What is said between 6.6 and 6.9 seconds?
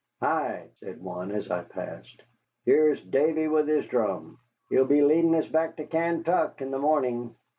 the